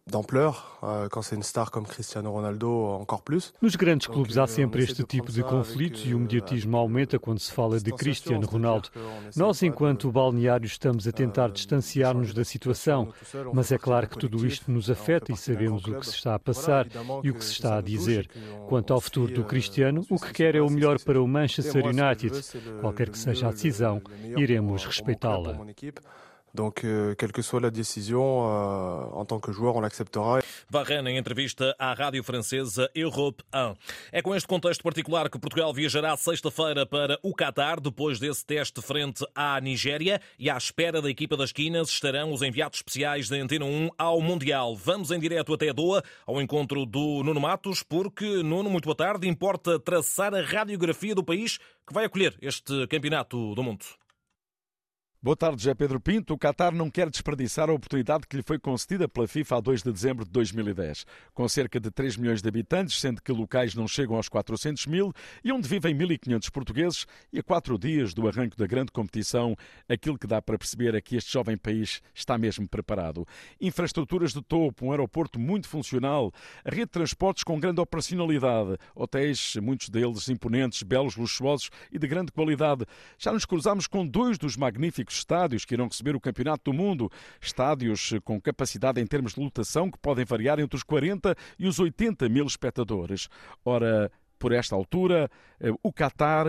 d'ampleur. 0.08 0.78
Euh, 0.84 1.08
quand 1.08 1.20
c'est 1.20 1.34
une 1.34 1.42
star 1.42 1.70
comme 1.70 1.86
Cristiano 1.86 2.30
Ronaldo, 2.30 2.70
encore 2.70 3.22
plus. 3.22 3.52
Nos 3.60 3.76
grandes 3.76 4.06
clubes 4.06 4.38
há 4.38 4.44
euh, 4.44 4.46
sempre 4.46 4.82
este 4.82 5.02
tipo 5.02 5.32
de 5.32 5.42
conflitos 5.42 6.04
e 6.06 6.14
o 6.14 6.20
mediatismo 6.20 6.76
aumenta 6.76 7.18
quando 7.18 7.40
se 7.40 7.50
fala 7.50 7.80
de 7.80 7.90
Cristiano 7.92 8.46
Ronaldo. 8.46 8.88
Nós, 9.34 9.62
enquanto 9.62 10.10
balneário, 10.12 10.66
estamos 10.66 11.08
a 11.08 11.12
tentar 11.12 11.48
euh, 11.48 11.52
distanciar-nos 11.52 12.32
da 12.32 12.44
situação, 12.44 13.12
mas 13.52 13.72
é 13.72 13.78
claro 13.78 14.08
que 14.08 14.18
tudo 14.18 14.46
isto 14.46 14.70
nos 14.70 14.88
afeta 14.88 15.32
e 15.32 15.36
sabemos 15.36 15.84
o 15.86 15.98
que 15.98 16.06
se 16.06 16.14
está 16.14 16.36
a 16.36 16.38
passar 16.38 16.86
e 17.24 17.30
o 17.30 17.34
que 17.34 17.44
se 17.44 17.52
está 17.52 17.78
a 17.78 17.80
dizer. 17.80 18.28
Quanto 18.68 18.92
ao 18.92 19.00
futuro 19.00 19.34
do 19.34 19.44
Cristiano, 19.44 20.06
o 20.08 20.20
que 20.20 20.32
quer 20.32 20.54
é 20.54 20.60
o 20.60 20.70
melhor 20.70 21.00
para 21.00 21.20
o 21.20 21.26
Manchester 21.26 21.84
United. 21.84 22.32
Qualquer 22.80 23.10
que 23.10 23.18
seja 23.18 23.48
a 23.48 23.50
decisão, 23.50 24.00
iremos 24.36 24.84
respeitá-la. 24.84 25.58
Donc, 26.56 26.84
euh, 26.84 27.14
quelle 27.14 27.32
que 27.32 27.42
soit 27.42 27.60
la 27.60 27.70
décision, 27.70 28.48
euh, 28.48 29.04
en 29.12 29.26
tant 29.26 29.38
que 29.38 29.52
joueur, 29.52 29.76
on 29.76 29.82
l'acceptera. 29.82 30.40
Varane, 30.70 31.06
em 31.10 31.18
entrevista 31.18 31.76
à 31.78 31.92
rádio 31.92 32.24
francesa 32.24 32.90
Europe 32.94 33.42
1. 33.52 33.74
É 34.10 34.22
com 34.22 34.34
este 34.34 34.48
contexto 34.48 34.82
particular 34.82 35.28
que 35.28 35.38
Portugal 35.38 35.74
viajará 35.74 36.16
sexta-feira 36.16 36.86
para 36.86 37.18
o 37.22 37.34
Qatar, 37.34 37.78
depois 37.78 38.18
desse 38.18 38.44
teste 38.44 38.80
frente 38.80 39.22
à 39.34 39.60
Nigéria. 39.60 40.18
E 40.38 40.48
à 40.48 40.56
espera 40.56 41.02
da 41.02 41.10
equipa 41.10 41.36
das 41.36 41.52
quinas 41.52 41.90
estarão 41.90 42.32
os 42.32 42.40
enviados 42.40 42.78
especiais 42.78 43.28
da 43.28 43.36
Antena 43.36 43.66
1 43.66 43.90
ao 43.98 44.22
Mundial. 44.22 44.74
Vamos 44.74 45.10
em 45.10 45.20
direto 45.20 45.52
até 45.52 45.74
Doha, 45.74 46.02
ao 46.26 46.40
encontro 46.40 46.86
do 46.86 47.22
Nuno 47.22 47.40
Matos, 47.40 47.82
porque, 47.82 48.42
Nuno, 48.42 48.70
muito 48.70 48.86
boa 48.86 48.96
tarde, 48.96 49.28
importa 49.28 49.78
traçar 49.78 50.34
a 50.34 50.40
radiografia 50.40 51.14
do 51.14 51.22
país 51.22 51.58
que 51.86 51.92
vai 51.92 52.06
acolher 52.06 52.34
este 52.40 52.86
campeonato 52.86 53.54
do 53.54 53.62
mundo. 53.62 53.84
Boa 55.26 55.36
tarde, 55.36 55.60
José 55.60 55.74
Pedro 55.74 55.98
Pinto. 55.98 56.34
O 56.34 56.38
Qatar 56.38 56.72
não 56.72 56.88
quer 56.88 57.10
desperdiçar 57.10 57.68
a 57.68 57.72
oportunidade 57.72 58.28
que 58.28 58.36
lhe 58.36 58.44
foi 58.44 58.60
concedida 58.60 59.08
pela 59.08 59.26
FIFA 59.26 59.56
a 59.56 59.60
2 59.60 59.82
de 59.82 59.90
dezembro 59.90 60.24
de 60.24 60.30
2010. 60.30 61.04
Com 61.34 61.48
cerca 61.48 61.80
de 61.80 61.90
3 61.90 62.16
milhões 62.16 62.40
de 62.40 62.48
habitantes, 62.48 63.00
sendo 63.00 63.20
que 63.20 63.32
locais 63.32 63.74
não 63.74 63.88
chegam 63.88 64.14
aos 64.14 64.28
400 64.28 64.86
mil, 64.86 65.12
e 65.42 65.50
onde 65.50 65.66
vivem 65.66 65.96
1.500 65.96 66.48
portugueses, 66.52 67.06
e 67.32 67.40
a 67.40 67.42
quatro 67.42 67.76
dias 67.76 68.14
do 68.14 68.28
arranque 68.28 68.56
da 68.56 68.68
grande 68.68 68.92
competição, 68.92 69.56
aquilo 69.88 70.16
que 70.16 70.28
dá 70.28 70.40
para 70.40 70.56
perceber 70.56 70.94
é 70.94 71.00
que 71.00 71.16
este 71.16 71.32
jovem 71.32 71.56
país 71.56 72.00
está 72.14 72.38
mesmo 72.38 72.68
preparado. 72.68 73.26
Infraestruturas 73.60 74.32
de 74.32 74.40
topo, 74.40 74.86
um 74.86 74.92
aeroporto 74.92 75.40
muito 75.40 75.68
funcional, 75.68 76.32
a 76.64 76.70
rede 76.70 76.82
de 76.82 76.92
transportes 76.92 77.42
com 77.42 77.58
grande 77.58 77.80
operacionalidade, 77.80 78.78
hotéis, 78.94 79.56
muitos 79.56 79.88
deles 79.88 80.28
imponentes, 80.28 80.84
belos, 80.84 81.16
luxuosos 81.16 81.68
e 81.90 81.98
de 81.98 82.06
grande 82.06 82.30
qualidade. 82.30 82.86
Já 83.18 83.32
nos 83.32 83.44
cruzamos 83.44 83.88
com 83.88 84.06
dois 84.06 84.38
dos 84.38 84.56
magníficos 84.56 85.15
estádios 85.18 85.64
que 85.64 85.74
irão 85.74 85.88
receber 85.88 86.14
o 86.16 86.20
Campeonato 86.20 86.70
do 86.70 86.76
Mundo. 86.76 87.10
Estádios 87.40 88.14
com 88.24 88.40
capacidade 88.40 89.00
em 89.00 89.06
termos 89.06 89.34
de 89.34 89.40
lotação 89.40 89.90
que 89.90 89.98
podem 89.98 90.24
variar 90.24 90.58
entre 90.58 90.76
os 90.76 90.82
40 90.82 91.34
e 91.58 91.66
os 91.66 91.78
80 91.78 92.28
mil 92.28 92.46
espectadores. 92.46 93.28
Ora, 93.64 94.10
por 94.38 94.52
esta 94.52 94.74
altura, 94.74 95.30
eh, 95.60 95.70
o 95.82 95.92
Qatar 95.92 96.46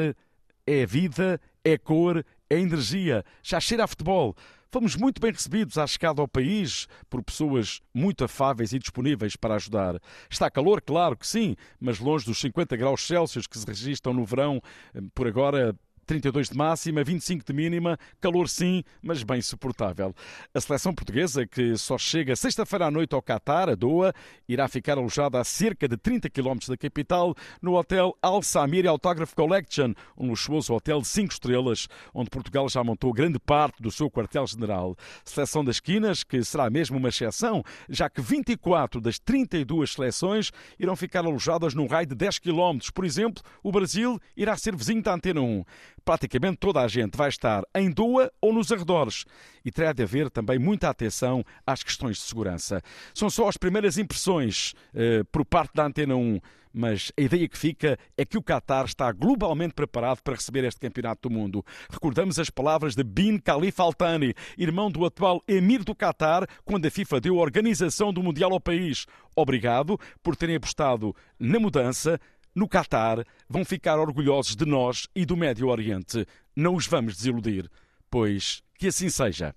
é 0.66 0.86
vida, 0.86 1.40
é 1.64 1.78
cor, 1.78 2.24
é 2.50 2.60
energia. 2.60 3.24
Já 3.42 3.60
cheira 3.60 3.84
a 3.84 3.88
futebol. 3.88 4.36
Fomos 4.70 4.98
muito 4.98 5.22
bem 5.22 5.32
recebidos 5.32 5.78
à 5.78 5.88
chegada 5.88 6.22
ao 6.22 6.28
país 6.28 6.88
por 7.10 7.24
pessoas 7.24 7.82
muito 7.94 8.26
afáveis 8.26 8.74
e 8.74 8.80
disponíveis 8.80 9.38
para 9.38 9.56
ajudar. 9.56 9.98
Está 10.30 10.52
calor, 10.52 10.82
claro 10.82 11.16
que 11.16 11.26
sim, 11.26 11.56
mas 11.80 12.00
longe 12.00 12.26
dos 12.26 12.40
50 12.40 12.76
graus 12.76 13.08
Celsius 13.08 13.48
que 13.48 13.58
se 13.58 13.66
registram 13.66 14.14
no 14.14 14.26
verão, 14.26 14.62
eh, 14.94 15.00
por 15.16 15.26
agora 15.26 15.74
32 16.08 16.50
de 16.50 16.58
máxima, 16.58 17.04
25 17.04 17.46
de 17.46 17.54
mínima, 17.54 18.00
calor 18.20 18.48
sim, 18.48 18.84
mas 19.02 19.22
bem 19.22 19.42
suportável. 19.42 20.16
A 20.54 20.62
seleção 20.62 20.94
portuguesa, 20.94 21.46
que 21.46 21.78
só 21.78 21.98
chega 21.98 22.36
sexta-feira 22.36 22.88
à 22.88 22.92
noite 22.92 23.14
ao 23.14 23.22
Qatar, 23.22 23.70
a 23.70 23.76
Doha, 23.76 24.14
irá 24.48 24.68
ficar 24.70 24.98
alojada 24.98 25.40
a 25.40 25.44
cerca 25.44 25.88
de 25.88 25.98
30 25.98 26.30
km 26.30 26.58
da 26.70 26.78
capital, 26.78 27.36
no 27.62 27.76
hotel 27.76 28.18
Al 28.22 28.42
Samir 28.42 28.88
Autograph 28.88 29.34
Collection, 29.34 29.94
um 30.18 30.30
luxuoso 30.30 30.74
hotel 30.74 31.02
de 31.02 31.08
5 31.08 31.34
estrelas, 31.34 31.88
onde 32.14 32.30
Portugal 32.30 32.70
já 32.70 32.82
montou 32.84 33.12
grande 33.12 33.38
parte 33.38 33.82
do 33.82 33.92
seu 33.92 34.10
quartel-general. 34.10 34.96
Seleção 35.26 35.64
das 35.64 35.82
Quinas, 35.82 36.24
que 36.24 36.42
será 36.44 36.70
mesmo 36.70 36.98
uma 36.98 37.10
exceção, 37.10 37.62
já 37.90 38.10
que 38.10 38.22
24 38.22 39.02
das 39.02 39.20
32 39.20 39.92
seleções 39.92 40.52
irão 40.80 40.96
ficar 40.96 41.26
alojadas 41.26 41.74
num 41.74 41.86
raio 41.88 42.08
de 42.08 42.16
10 42.16 42.40
km. 42.40 42.78
Por 42.94 43.04
exemplo, 43.04 43.44
o 43.62 43.72
Brasil 43.72 44.20
irá 44.36 44.56
ser 44.56 44.74
vizinho 44.74 45.02
da 45.04 45.14
Antena 45.14 45.42
1. 45.42 45.66
Praticamente 46.08 46.56
toda 46.56 46.80
a 46.80 46.88
gente 46.88 47.18
vai 47.18 47.28
estar 47.28 47.66
em 47.76 47.92
Doha 47.92 48.32
ou 48.40 48.54
nos 48.54 48.72
arredores 48.72 49.26
e 49.66 49.70
terá 49.70 49.92
de 49.92 50.02
haver 50.02 50.30
também 50.30 50.58
muita 50.58 50.88
atenção 50.88 51.44
às 51.66 51.84
questões 51.84 52.16
de 52.16 52.24
segurança. 52.24 52.82
São 53.14 53.30
só 53.30 53.50
as 53.50 53.58
primeiras 53.58 53.98
impressões 53.98 54.74
eh, 54.96 55.24
por 55.34 55.44
parte 55.44 55.74
da 55.76 55.86
Antena 55.86 56.16
1 56.16 56.40
mas 56.74 57.12
a 57.18 57.22
ideia 57.22 57.48
que 57.50 57.58
fica 57.58 57.98
é 58.16 58.24
que 58.24 58.38
o 58.38 58.44
Qatar 58.44 58.86
está 58.86 59.12
globalmente 59.12 59.74
preparado 59.74 60.22
para 60.22 60.36
receber 60.36 60.64
este 60.64 60.80
campeonato 60.80 61.28
do 61.28 61.34
mundo. 61.34 61.66
Recordamos 61.90 62.38
as 62.38 62.52
palavras 62.52 62.94
de 62.94 63.04
Bin 63.04 63.40
Khalifa 63.40 63.82
Al 63.82 63.94
Thani, 63.94 64.36
irmão 64.58 64.92
do 64.92 65.04
atual 65.04 65.42
emir 65.48 65.84
do 65.84 65.96
Qatar, 65.96 66.46
quando 66.64 66.86
a 66.86 66.92
FIFA 66.92 67.20
deu 67.20 67.40
a 67.40 67.42
organização 67.42 68.14
do 68.14 68.22
Mundial 68.22 68.54
ao 68.54 68.62
país. 68.62 69.08
Obrigado 69.36 70.00
por 70.22 70.36
terem 70.36 70.56
apostado 70.56 71.16
na 71.40 71.60
mudança. 71.60 72.20
No 72.58 72.68
Qatar 72.68 73.24
vão 73.48 73.64
ficar 73.64 74.00
orgulhosos 74.00 74.56
de 74.56 74.66
nós 74.66 75.08
e 75.16 75.28
do 75.28 75.38
Médio 75.38 75.68
Oriente. 75.68 76.26
Não 76.56 76.74
os 76.74 76.88
vamos 76.88 77.16
desiludir, 77.16 77.70
pois 78.10 78.64
que 78.80 78.88
assim 78.88 79.12
seja. 79.12 79.54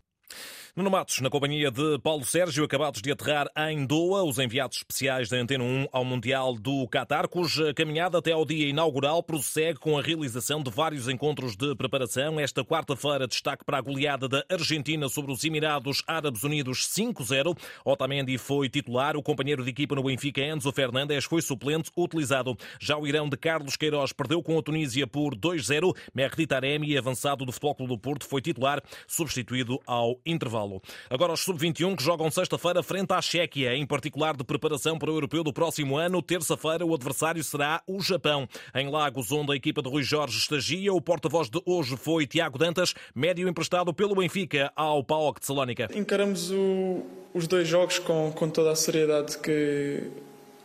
Nuno 0.77 0.89
Matos, 0.89 1.21
na 1.21 1.29
companhia 1.29 1.69
de 1.69 1.99
Paulo 1.99 2.25
Sérgio, 2.25 2.65
acabados 2.65 3.03
de 3.03 3.11
aterrar 3.11 3.49
em 3.71 3.85
Doha, 3.85 4.23
os 4.23 4.39
enviados 4.39 4.77
especiais 4.77 5.29
da 5.29 5.37
Antena 5.37 5.65
1 5.65 5.89
ao 5.91 6.05
Mundial 6.05 6.55
do 6.55 6.87
Qatar, 6.87 7.27
cuja 7.27 7.75
caminhada 7.75 8.19
até 8.19 8.31
ao 8.31 8.45
dia 8.45 8.69
inaugural 8.69 9.21
prossegue 9.21 9.81
com 9.81 9.99
a 9.99 10.03
realização 10.03 10.63
de 10.63 10.71
vários 10.71 11.09
encontros 11.09 11.57
de 11.57 11.75
preparação. 11.75 12.39
Esta 12.39 12.65
quarta-feira, 12.65 13.27
destaque 13.27 13.65
para 13.65 13.79
a 13.79 13.81
goleada 13.81 14.29
da 14.29 14.45
Argentina 14.49 15.09
sobre 15.09 15.33
os 15.33 15.43
Emirados 15.43 16.05
Árabes 16.07 16.45
Unidos 16.45 16.89
5-0. 16.89 17.59
Otamendi 17.85 18.39
foi 18.39 18.69
titular, 18.69 19.17
o 19.17 19.23
companheiro 19.25 19.65
de 19.65 19.71
equipa 19.71 19.97
no 19.97 20.05
Benfica, 20.05 20.41
Enzo 20.41 20.71
Fernandes, 20.71 21.25
foi 21.25 21.43
suplente 21.43 21.91
utilizado. 21.97 22.57
Já 22.79 22.97
o 22.97 23.09
Irão 23.09 23.29
de 23.29 23.37
Carlos 23.37 23.75
Queiroz 23.75 24.13
perdeu 24.13 24.41
com 24.41 24.57
a 24.57 24.63
Tunísia 24.63 25.05
por 25.05 25.35
2-0. 25.35 25.93
Mehdi 26.15 26.47
Taremi, 26.47 26.97
avançado 26.97 27.45
do 27.45 27.51
Futebol 27.51 27.75
Clube 27.75 27.93
do 27.95 27.99
Porto, 27.99 28.25
foi 28.25 28.41
titular, 28.41 28.81
substituído 29.09 29.81
ao 29.85 30.17
intervalo. 30.25 30.60
Agora 31.09 31.33
os 31.33 31.41
sub-21 31.41 31.97
que 31.97 32.03
jogam 32.03 32.31
sexta-feira 32.31 32.83
frente 32.83 33.13
à 33.13 33.21
Chequia, 33.21 33.75
em 33.75 33.87
particular 33.87 34.37
de 34.37 34.45
preparação 34.45 34.99
para 34.99 35.11
o 35.11 35.15
europeu 35.15 35.43
do 35.43 35.53
próximo 35.53 35.97
ano. 35.97 36.23
Terça-feira 36.23 36.85
o 36.85 36.95
adversário 36.95 37.43
será 37.43 37.83
o 37.87 38.01
Japão. 38.01 38.49
Em 38.75 38.91
Lagos, 38.91 39.33
onde 39.33 39.53
a 39.53 39.57
equipa 39.57 39.83
de 39.83 39.89
Rui 39.89 40.03
Jorge 40.03 40.39
estagia, 40.39 40.93
o 40.93 41.01
porta-voz 41.01 41.49
de 41.49 41.61
hoje 41.65 41.97
foi 41.97 42.27
Tiago 42.27 42.59
Dantas, 42.59 42.95
médio 43.15 43.49
emprestado 43.49 43.93
pelo 43.95 44.15
Benfica 44.15 44.73
ao 44.75 45.03
PAOK 45.05 45.41
de 45.41 45.47
Salónica. 45.47 45.89
Encaramos 45.95 46.51
o, 46.51 47.03
os 47.33 47.47
dois 47.47 47.67
jogos 47.67 47.99
com, 47.99 48.33
com 48.33 48.49
toda 48.49 48.71
a 48.71 48.77
seriedade 48.77 49.39
que, 49.39 50.11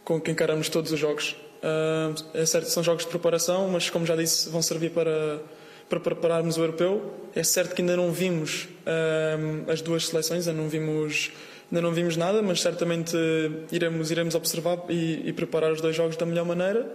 com 0.04 0.20
que 0.20 0.32
encaramos 0.32 0.70
todos 0.70 0.92
os 0.92 1.00
jogos. 1.00 1.36
Uh, 1.64 2.14
é 2.34 2.46
certo, 2.46 2.68
são 2.70 2.84
jogos 2.84 3.04
de 3.06 3.10
preparação, 3.10 3.68
mas 3.70 3.90
como 3.90 4.06
já 4.06 4.16
disse, 4.16 4.50
vão 4.50 4.62
servir 4.62 4.92
para 4.92 5.42
para 5.90 6.00
prepararmos 6.00 6.58
o 6.58 6.62
europeu. 6.62 7.14
É 7.36 7.44
certo 7.44 7.76
que 7.76 7.82
ainda 7.82 7.96
não 7.96 8.12
vimos 8.12 8.68
um, 8.86 9.72
as 9.72 9.82
duas 9.82 10.08
seleções, 10.08 10.48
ainda 10.48 10.62
não 10.62 10.70
vimos, 10.70 11.32
ainda 11.72 11.82
não 11.82 11.94
vimos 11.94 12.16
nada, 12.16 12.42
mas 12.42 12.62
certamente 12.62 13.16
iremos, 13.72 14.12
iremos 14.12 14.36
observar 14.36 14.80
e, 14.90 15.30
e 15.30 15.34
preparar 15.34 15.72
os 15.72 15.82
dois 15.82 15.96
jogos 15.96 16.16
da 16.16 16.26
melhor 16.26 16.46
maneira 16.46 16.90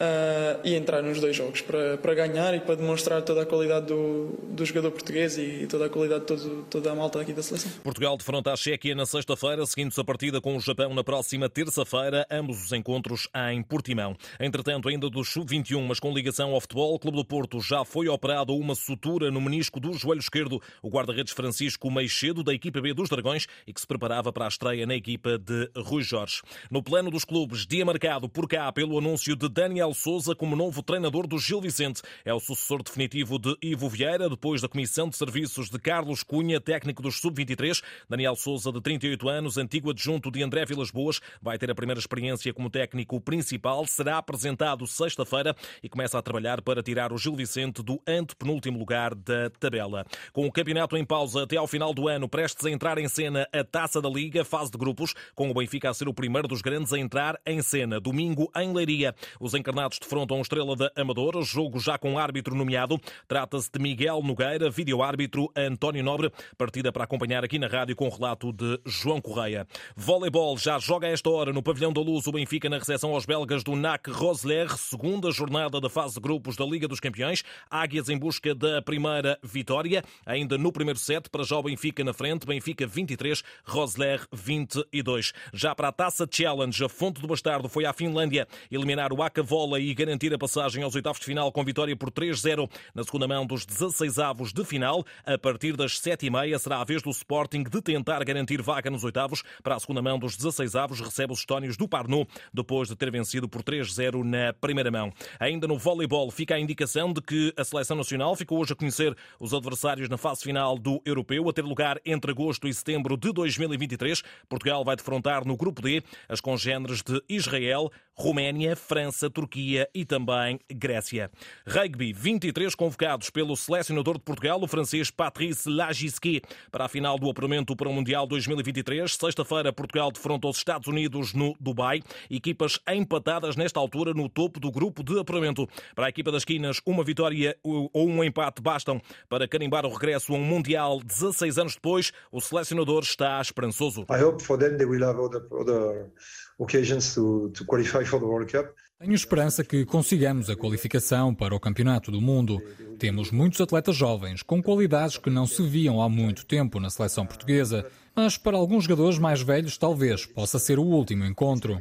uh, 0.00 0.60
e 0.64 0.74
entrar 0.74 1.02
nos 1.02 1.20
dois 1.20 1.36
jogos 1.36 1.60
para, 1.60 1.96
para 1.98 2.14
ganhar 2.14 2.54
e 2.54 2.60
para 2.60 2.76
demonstrar 2.76 3.22
toda 3.22 3.42
a 3.42 3.46
qualidade 3.46 3.86
do, 3.86 4.34
do 4.48 4.64
jogador 4.64 4.90
português 4.90 5.38
e 5.38 5.66
toda 5.68 5.86
a 5.86 5.88
qualidade 5.88 6.20
de 6.20 6.26
todo, 6.26 6.66
toda 6.70 6.92
a 6.92 6.94
malta 6.94 7.20
aqui 7.20 7.32
da 7.32 7.42
seleção. 7.42 7.70
Portugal 7.82 8.16
defronta 8.16 8.52
a 8.52 8.56
Chequia 8.56 8.94
na 8.94 9.06
sexta-feira, 9.06 9.64
seguindo-se 9.66 10.00
a 10.00 10.04
partida 10.04 10.40
com 10.40 10.56
o 10.56 10.60
Japão 10.60 10.92
na 10.94 11.04
próxima 11.04 11.48
terça-feira, 11.48 12.26
ambos 12.30 12.64
os 12.64 12.72
encontros 12.72 13.28
em 13.50 13.62
Portimão. 13.62 14.16
Entretanto, 14.38 14.88
ainda 14.88 15.08
do 15.08 15.24
Sub-21, 15.24 15.86
mas 15.86 16.00
com 16.00 16.12
ligação 16.12 16.52
ao 16.52 16.60
futebol, 16.60 16.94
o 16.94 16.98
Clube 16.98 17.16
do 17.16 17.24
Porto 17.24 17.60
já 17.60 17.84
foi 17.84 18.08
operado 18.08 18.54
uma 18.54 18.74
sutura 18.74 19.30
no 19.30 19.40
menisco 19.40 19.80
do 19.80 19.92
joelho 19.92 20.20
esquerdo, 20.20 20.60
o 20.82 20.88
guarda-redes 20.88 21.32
Francisco 21.32 21.90
Meixedo, 21.90 22.42
da 22.42 22.52
equipa 22.52 22.80
B 22.80 22.92
dos 22.92 23.08
Dragões, 23.08 23.46
e 23.66 23.72
que 23.72 23.80
se 23.80 23.86
preparava 23.86 24.32
para 24.32 24.44
a 24.44 24.48
estreia 24.48 24.86
na 24.86 24.94
equipa 24.94 25.38
de 25.38 25.70
Rui 25.76 26.02
Jorge. 26.02 26.42
No 26.70 26.82
plano 26.82 27.10
dos 27.10 27.24
clubes, 27.24 27.66
dia 27.66 27.84
marcado 27.84 28.28
por 28.28 28.48
cá 28.48 28.70
pelo 28.72 28.98
anúncio 28.98 29.36
de 29.36 29.48
Daniel 29.48 29.85
Daniel 29.86 29.94
Souza 29.94 30.34
como 30.34 30.56
novo 30.56 30.82
treinador 30.82 31.28
do 31.28 31.38
Gil 31.38 31.60
Vicente. 31.60 32.02
É 32.24 32.34
o 32.34 32.40
sucessor 32.40 32.82
definitivo 32.82 33.38
de 33.38 33.56
Ivo 33.62 33.88
Vieira, 33.88 34.28
depois 34.28 34.60
da 34.60 34.68
comissão 34.68 35.08
de 35.08 35.16
serviços 35.16 35.70
de 35.70 35.78
Carlos 35.78 36.24
Cunha, 36.24 36.60
técnico 36.60 37.00
dos 37.00 37.20
Sub-23. 37.20 37.84
Daniel 38.08 38.34
Souza, 38.34 38.72
de 38.72 38.80
38 38.80 39.28
anos, 39.28 39.56
antigo 39.56 39.90
adjunto 39.90 40.28
de 40.28 40.42
André 40.42 40.64
Vilas 40.64 40.90
Boas, 40.90 41.20
vai 41.40 41.56
ter 41.56 41.70
a 41.70 41.74
primeira 41.74 42.00
experiência 42.00 42.52
como 42.52 42.68
técnico 42.68 43.20
principal. 43.20 43.86
Será 43.86 44.18
apresentado 44.18 44.84
sexta-feira 44.88 45.54
e 45.80 45.88
começa 45.88 46.18
a 46.18 46.22
trabalhar 46.22 46.60
para 46.62 46.82
tirar 46.82 47.12
o 47.12 47.18
Gil 47.18 47.36
Vicente 47.36 47.80
do 47.80 48.02
antepenúltimo 48.08 48.76
lugar 48.76 49.14
da 49.14 49.50
tabela. 49.50 50.04
Com 50.32 50.46
o 50.46 50.52
campeonato 50.52 50.96
em 50.96 51.04
pausa 51.04 51.44
até 51.44 51.56
ao 51.56 51.68
final 51.68 51.94
do 51.94 52.08
ano, 52.08 52.28
prestes 52.28 52.66
a 52.66 52.70
entrar 52.72 52.98
em 52.98 53.06
cena 53.06 53.48
a 53.52 53.62
Taça 53.62 54.02
da 54.02 54.08
Liga, 54.08 54.44
fase 54.44 54.72
de 54.72 54.78
grupos, 54.78 55.14
com 55.32 55.48
o 55.48 55.54
Benfica 55.54 55.90
a 55.90 55.94
ser 55.94 56.08
o 56.08 56.14
primeiro 56.14 56.48
dos 56.48 56.60
grandes 56.60 56.92
a 56.92 56.98
entrar 56.98 57.38
em 57.46 57.62
cena. 57.62 58.00
Domingo 58.00 58.50
em 58.56 58.72
Leiria. 58.72 59.14
Os 59.38 59.54
encarnados 59.54 59.75
encarnados 59.76 59.98
defrontam 59.98 60.38
a 60.38 60.40
Estrela 60.40 60.74
da 60.74 60.90
Amadora, 60.96 61.42
jogo 61.42 61.78
já 61.78 61.98
com 61.98 62.18
árbitro 62.18 62.54
nomeado. 62.54 62.98
Trata-se 63.28 63.70
de 63.70 63.78
Miguel 63.78 64.22
Nogueira, 64.22 64.70
vídeo-árbitro 64.70 65.50
António 65.54 66.02
Nobre, 66.02 66.32
partida 66.56 66.90
para 66.90 67.04
acompanhar 67.04 67.44
aqui 67.44 67.58
na 67.58 67.66
rádio 67.66 67.94
com 67.94 68.08
o 68.08 68.10
relato 68.10 68.52
de 68.52 68.80
João 68.86 69.20
Correia. 69.20 69.66
Voleibol 69.94 70.56
já 70.56 70.78
joga 70.78 71.06
a 71.06 71.10
esta 71.10 71.28
hora 71.28 71.52
no 71.52 71.62
Pavilhão 71.62 71.92
da 71.92 72.00
Luz 72.00 72.26
o 72.26 72.32
Benfica 72.32 72.70
na 72.70 72.78
recepção 72.78 73.12
aos 73.12 73.26
belgas 73.26 73.62
do 73.62 73.76
NAC 73.76 74.10
Rosler, 74.10 74.74
segunda 74.78 75.30
jornada 75.30 75.78
da 75.78 75.90
fase 75.90 76.14
de 76.14 76.20
grupos 76.20 76.56
da 76.56 76.64
Liga 76.64 76.88
dos 76.88 77.00
Campeões. 77.00 77.44
Águias 77.70 78.08
em 78.08 78.16
busca 78.16 78.54
da 78.54 78.80
primeira 78.80 79.38
vitória, 79.42 80.02
ainda 80.24 80.56
no 80.56 80.72
primeiro 80.72 80.98
set, 80.98 81.28
para 81.28 81.44
já 81.44 81.56
o 81.56 81.62
Benfica 81.62 82.02
na 82.02 82.14
frente, 82.14 82.46
Benfica 82.46 82.86
23, 82.86 83.42
Rosler 83.64 84.26
22. 84.32 85.32
Já 85.52 85.74
para 85.74 85.88
a 85.88 85.92
Taça 85.92 86.26
Challenge, 86.30 86.84
a 86.84 86.88
Fonte 86.88 87.20
do 87.20 87.28
Bastardo 87.28 87.68
foi 87.68 87.84
à 87.84 87.92
Finlândia 87.92 88.48
eliminar 88.70 89.12
o 89.12 89.22
Aca 89.22 89.42
e 89.74 89.92
garantir 89.92 90.32
a 90.32 90.38
passagem 90.38 90.84
aos 90.84 90.94
oitavos 90.94 91.18
de 91.18 91.26
final 91.26 91.50
com 91.50 91.64
vitória 91.64 91.96
por 91.96 92.10
3-0 92.10 92.70
na 92.94 93.02
segunda 93.02 93.26
mão 93.26 93.44
dos 93.44 93.66
16 93.66 94.18
avos 94.20 94.52
de 94.52 94.64
final. 94.64 95.04
A 95.24 95.36
partir 95.36 95.76
das 95.76 96.00
7h30 96.00 96.58
será 96.58 96.80
a 96.80 96.84
vez 96.84 97.02
do 97.02 97.10
Sporting 97.10 97.64
de 97.64 97.82
tentar 97.82 98.22
garantir 98.24 98.62
vaga 98.62 98.88
nos 98.88 99.02
oitavos. 99.02 99.42
Para 99.64 99.74
a 99.74 99.80
segunda 99.80 100.00
mão 100.00 100.18
dos 100.18 100.36
16 100.36 100.76
avos 100.76 101.00
recebe 101.00 101.32
os 101.32 101.40
estónios 101.40 101.76
do 101.76 101.88
Parnu 101.88 102.26
depois 102.54 102.88
de 102.88 102.94
ter 102.94 103.10
vencido 103.10 103.48
por 103.48 103.64
3-0 103.64 104.22
na 104.22 104.52
primeira 104.52 104.90
mão. 104.90 105.12
Ainda 105.40 105.66
no 105.66 105.76
voleibol 105.76 106.30
fica 106.30 106.54
a 106.54 106.60
indicação 106.60 107.12
de 107.12 107.20
que 107.20 107.52
a 107.56 107.64
seleção 107.64 107.96
nacional 107.96 108.36
ficou 108.36 108.60
hoje 108.60 108.72
a 108.72 108.76
conhecer 108.76 109.16
os 109.40 109.52
adversários 109.52 110.08
na 110.08 110.16
fase 110.16 110.42
final 110.42 110.78
do 110.78 111.02
Europeu, 111.04 111.48
a 111.48 111.52
ter 111.52 111.64
lugar 111.64 112.00
entre 112.06 112.30
agosto 112.30 112.68
e 112.68 112.74
setembro 112.74 113.16
de 113.16 113.32
2023. 113.32 114.22
Portugal 114.48 114.84
vai 114.84 114.94
defrontar 114.94 115.44
no 115.44 115.56
grupo 115.56 115.82
D 115.82 116.02
as 116.28 116.40
congêneres 116.40 117.02
de 117.02 117.22
Israel, 117.28 117.90
Roménia, 118.18 118.74
França, 118.74 119.28
Turquia 119.28 119.88
e 119.94 120.04
também 120.04 120.58
Grécia. 120.72 121.30
Rugby, 121.66 122.14
23 122.14 122.74
convocados 122.74 123.28
pelo 123.28 123.54
selecionador 123.56 124.14
de 124.14 124.24
Portugal, 124.24 124.58
o 124.62 124.66
francês 124.66 125.10
Patrice 125.10 125.68
Lagisquet, 125.68 126.42
para 126.70 126.86
a 126.86 126.88
final 126.88 127.18
do 127.18 127.28
apuramento 127.28 127.76
para 127.76 127.88
o 127.88 127.92
Mundial 127.92 128.26
2023. 128.26 129.14
Sexta-feira, 129.14 129.72
Portugal 129.72 130.10
defronta 130.10 130.48
os 130.48 130.56
Estados 130.56 130.88
Unidos 130.88 131.34
no 131.34 131.54
Dubai. 131.60 132.02
Equipas 132.30 132.80
empatadas 132.88 133.54
nesta 133.54 133.78
altura 133.78 134.14
no 134.14 134.28
topo 134.28 134.58
do 134.58 134.70
grupo 134.70 135.04
de 135.04 135.18
apuramento. 135.18 135.68
Para 135.94 136.06
a 136.06 136.08
equipa 136.08 136.32
das 136.32 136.44
Quinas, 136.44 136.80
uma 136.86 137.04
vitória 137.04 137.56
ou 137.62 137.90
um 137.94 138.24
empate 138.24 138.62
bastam 138.62 139.00
para 139.28 139.46
carimbar 139.46 139.84
o 139.84 139.92
regresso 139.92 140.32
a 140.32 140.36
um 140.36 140.42
Mundial 140.42 141.00
16 141.04 141.58
anos 141.58 141.74
depois. 141.74 142.12
O 142.32 142.40
selecionador 142.40 143.02
está 143.02 143.40
esperançoso. 143.40 144.06
I 144.10 144.22
hope 144.22 144.42
for 144.42 144.58
them 144.58 144.78
they 144.78 144.86
will 144.86 145.04
have 145.04 145.20
other, 145.20 145.42
other 145.52 146.10
occasions 146.58 147.14
to, 147.14 147.50
to 147.50 147.64
qualify 147.64 148.04
for 148.04 148.18
the 148.20 148.26
World 148.26 148.50
Cup. 148.50 148.74
Tenho 148.98 149.14
esperança 149.14 149.62
que 149.62 149.84
consigamos 149.84 150.48
a 150.48 150.56
qualificação 150.56 151.34
para 151.34 151.54
o 151.54 151.60
Campeonato 151.60 152.10
do 152.10 152.18
Mundo. 152.18 152.62
Temos 152.98 153.30
muitos 153.30 153.60
atletas 153.60 153.94
jovens, 153.94 154.42
com 154.42 154.62
qualidades 154.62 155.18
que 155.18 155.28
não 155.28 155.46
se 155.46 155.62
viam 155.62 156.00
há 156.00 156.08
muito 156.08 156.46
tempo 156.46 156.80
na 156.80 156.88
seleção 156.88 157.26
portuguesa, 157.26 157.86
mas 158.14 158.38
para 158.38 158.56
alguns 158.56 158.84
jogadores 158.84 159.18
mais 159.18 159.42
velhos 159.42 159.76
talvez 159.76 160.24
possa 160.24 160.58
ser 160.58 160.78
o 160.78 160.82
último 160.82 161.26
encontro. 161.26 161.78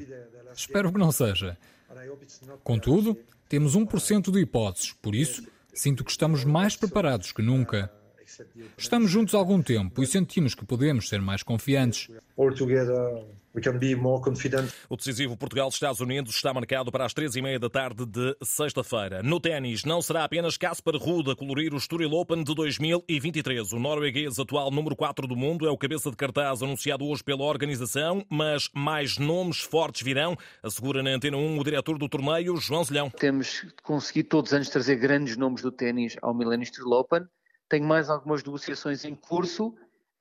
Espero 0.54 0.92
que 0.92 1.00
não 1.00 1.10
seja. 1.10 1.58
Contudo, 2.64 3.18
temos 3.48 3.78
1% 3.78 4.30
de 4.30 4.42
hipóteses, 4.42 4.92
por 4.92 5.16
isso, 5.16 5.48
sinto 5.74 6.04
que 6.04 6.12
estamos 6.12 6.44
mais 6.44 6.76
preparados 6.76 7.32
que 7.32 7.42
nunca. 7.42 7.90
Estamos 8.78 9.10
juntos 9.10 9.34
há 9.36 9.38
algum 9.38 9.62
tempo 9.62 10.04
e 10.04 10.08
sentimos 10.08 10.54
que 10.54 10.66
podemos 10.66 11.08
ser 11.08 11.22
mais 11.22 11.44
confiantes. 11.44 12.10
O 14.90 14.98
decisivo 14.98 15.38
Portugal-Estados 15.38 16.00
Unidos 16.00 16.36
está 16.36 16.54
marcado 16.54 16.92
para 16.92 17.06
as 17.06 17.14
três 17.14 17.36
e 17.36 17.42
meia 17.42 17.60
da 17.60 17.70
tarde 17.70 18.06
de 18.06 18.36
sexta-feira. 18.44 19.24
No 19.24 19.40
ténis, 19.40 19.84
não 19.84 20.02
será 20.02 20.24
apenas 20.24 20.58
Casper 20.58 20.96
Ruud 20.96 21.32
a 21.32 21.36
colorir 21.36 21.74
o 21.74 21.78
Estoril 21.78 22.12
Open 22.12 22.44
de 22.44 22.54
2023. 22.54 23.74
O 23.74 23.80
norueguês, 23.80 24.40
atual 24.40 24.72
número 24.72 24.96
4 24.96 25.28
do 25.28 25.36
mundo, 25.36 25.68
é 25.68 25.72
o 25.72 25.78
cabeça 25.78 26.10
de 26.10 26.18
cartaz 26.18 26.62
anunciado 26.62 27.06
hoje 27.06 27.24
pela 27.24 27.44
organização, 27.44 28.26
mas 28.30 28.70
mais 28.74 29.18
nomes 29.18 29.62
fortes 29.62 30.02
virão, 30.02 30.38
assegura 30.62 31.02
na 31.02 31.12
Antena 31.12 31.38
1 31.38 31.60
o 31.60 31.64
diretor 31.64 31.98
do 31.98 32.10
torneio, 32.10 32.58
João 32.58 32.84
Zelhão. 32.84 33.10
Temos 33.10 33.66
conseguido 33.84 34.30
todos 34.30 34.52
os 34.52 34.56
anos 34.56 34.70
trazer 34.70 34.96
grandes 34.96 35.38
nomes 35.38 35.62
do 35.62 35.72
ténis 35.72 36.18
ao 36.22 36.34
Millennium 36.34 36.64
Estoril 36.64 36.92
Open. 36.92 37.22
Tenho 37.70 37.86
mais 37.86 38.10
algumas 38.10 38.44
negociações 38.44 39.06
em 39.06 39.16
curso 39.16 39.74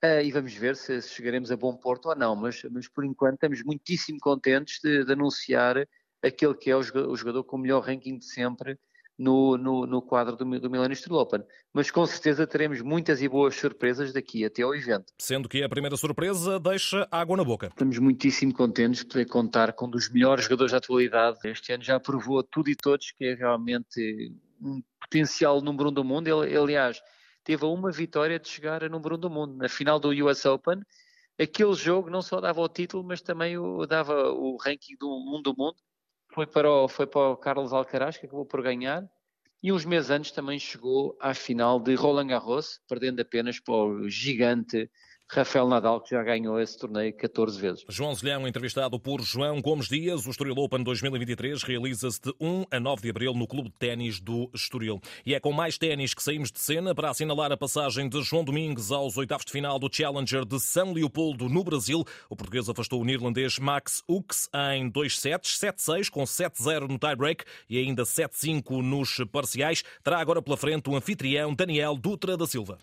Uh, 0.03 0.21
e 0.23 0.31
vamos 0.31 0.53
ver 0.53 0.75
se, 0.75 1.01
se, 1.01 1.09
chegaremos 1.09 1.51
a 1.51 1.57
bom 1.57 1.75
porto 1.75 2.09
ou 2.09 2.15
não, 2.15 2.35
mas, 2.35 2.61
mas 2.71 2.87
por 2.87 3.03
enquanto 3.03 3.35
estamos 3.35 3.63
muitíssimo 3.63 4.19
contentes 4.19 4.79
de, 4.83 5.03
de 5.03 5.13
anunciar 5.13 5.87
aquele 6.21 6.53
que 6.53 6.69
é 6.69 6.75
o 6.75 6.83
jogador, 6.83 7.09
o 7.09 7.15
jogador, 7.15 7.43
com 7.43 7.55
o 7.55 7.59
melhor 7.59 7.81
ranking 7.81 8.17
de 8.17 8.25
sempre 8.25 8.77
no, 9.17 9.57
no, 9.57 9.85
no 9.85 10.01
quadro 10.01 10.35
do, 10.35 10.59
do 10.59 10.69
Milano 10.69 10.95
Steel 10.95 11.15
Open. 11.15 11.41
Mas 11.73 11.89
com 11.89 12.05
certeza 12.05 12.45
teremos 12.45 12.81
muitas 12.81 13.21
e 13.21 13.27
boas 13.27 13.55
surpresas 13.55 14.13
daqui 14.13 14.45
até 14.45 14.61
ao 14.61 14.75
evento. 14.75 15.13
Sendo 15.19 15.47
que 15.47 15.63
a 15.63 15.69
primeira 15.69 15.95
surpresa 15.97 16.59
deixa 16.59 17.07
água 17.11 17.37
na 17.37 17.43
boca. 17.43 17.67
Estamos 17.67 17.97
muitíssimo 17.97 18.53
contentes 18.53 19.01
de 19.01 19.07
poder 19.07 19.25
contar 19.25 19.73
com 19.73 19.85
um 19.85 19.89
dos 19.89 20.09
melhores 20.09 20.45
jogadores 20.45 20.71
da 20.71 20.77
atualidade. 20.77 21.39
Este 21.45 21.71
ano 21.73 21.83
já 21.83 21.99
provou 21.99 22.39
a 22.39 22.43
tudo 22.43 22.69
e 22.69 22.75
todos 22.75 23.11
que 23.11 23.25
é 23.25 23.33
realmente 23.35 24.33
um 24.61 24.81
potencial 24.99 25.61
número 25.61 25.89
um 25.89 25.93
do 25.93 26.03
mundo. 26.03 26.27
Ele, 26.27 26.57
aliás, 26.57 27.01
teve 27.45 27.63
a 27.63 27.67
uma 27.67 27.91
vitória 27.91 28.39
de 28.39 28.49
chegar 28.49 28.83
a 28.83 28.89
número 28.89 29.15
1 29.15 29.17
um 29.17 29.21
do 29.21 29.29
mundo. 29.29 29.55
Na 29.55 29.69
final 29.69 29.99
do 29.99 30.09
US 30.25 30.43
Open, 30.45 30.81
aquele 31.39 31.73
jogo 31.75 32.09
não 32.09 32.21
só 32.21 32.41
dava 32.41 32.59
o 32.59 32.67
título, 32.67 33.03
mas 33.03 33.21
também 33.21 33.57
o, 33.57 33.85
dava 33.85 34.31
o 34.31 34.57
ranking 34.57 34.97
do 34.99 35.07
1 35.07 35.35
um 35.37 35.41
do 35.41 35.55
mundo. 35.55 35.77
Foi 36.33 36.47
para, 36.47 36.69
o, 36.69 36.87
foi 36.89 37.05
para 37.05 37.29
o 37.29 37.37
Carlos 37.37 37.71
Alcaraz, 37.71 38.17
que 38.17 38.25
acabou 38.25 38.45
por 38.45 38.61
ganhar. 38.63 39.07
E 39.61 39.71
uns 39.71 39.85
meses 39.85 40.09
antes 40.09 40.31
também 40.31 40.59
chegou 40.59 41.15
à 41.21 41.33
final 41.33 41.79
de 41.79 41.93
Roland 41.93 42.27
Garros, 42.27 42.81
perdendo 42.89 43.21
apenas 43.21 43.59
para 43.59 43.75
o 43.75 44.09
gigante 44.09 44.89
Rafael 45.27 45.67
Nadal, 45.67 46.01
que 46.01 46.11
já 46.11 46.23
ganhou 46.23 46.59
esse 46.59 46.77
torneio 46.77 47.11
14 47.13 47.59
vezes. 47.59 47.85
João 47.89 48.13
Zilhão, 48.13 48.47
entrevistado 48.47 48.99
por 48.99 49.21
João 49.21 49.61
Gomes 49.61 49.87
Dias. 49.87 50.25
O 50.25 50.29
Estoril 50.29 50.55
Open 50.57 50.83
2023 50.83 51.63
realiza-se 51.63 52.21
de 52.21 52.33
1 52.39 52.65
a 52.71 52.79
9 52.79 53.01
de 53.01 53.09
abril 53.09 53.33
no 53.33 53.47
Clube 53.47 53.69
de 53.69 53.75
Ténis 53.75 54.19
do 54.19 54.49
Estoril. 54.53 55.01
E 55.25 55.33
é 55.33 55.39
com 55.39 55.51
mais 55.51 55.77
ténis 55.77 56.13
que 56.13 56.21
saímos 56.21 56.51
de 56.51 56.59
cena 56.59 56.93
para 56.93 57.09
assinalar 57.09 57.51
a 57.51 57.57
passagem 57.57 58.07
de 58.07 58.21
João 58.21 58.43
Domingues 58.43 58.91
aos 58.91 59.17
oitavos 59.17 59.45
de 59.45 59.51
final 59.51 59.79
do 59.79 59.89
Challenger 59.91 60.45
de 60.45 60.59
São 60.59 60.93
Leopoldo, 60.93 61.49
no 61.49 61.63
Brasil. 61.63 62.03
O 62.29 62.35
português 62.35 62.69
afastou 62.69 63.01
o 63.01 63.05
neerlandês 63.05 63.57
Max 63.57 64.03
Ux 64.07 64.49
em 64.73 64.87
2 64.89 65.19
sets, 65.19 65.59
7-6, 65.59 66.09
com 66.09 66.23
7-0 66.23 66.87
no 66.87 66.99
tie-break 66.99 67.43
e 67.69 67.79
ainda 67.79 68.03
7-5 68.03 68.81
nos 68.81 69.17
parciais. 69.31 69.83
Terá 70.03 70.19
agora 70.19 70.41
pela 70.41 70.55
frente 70.57 70.89
o 70.89 70.95
anfitrião 70.95 71.53
Daniel 71.53 71.95
Dutra 71.95 72.37
da 72.37 72.45
Silva. 72.45 72.77